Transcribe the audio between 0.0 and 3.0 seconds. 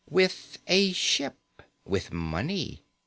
With a ship. With money.